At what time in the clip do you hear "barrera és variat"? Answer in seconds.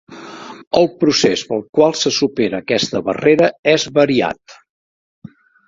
3.11-4.59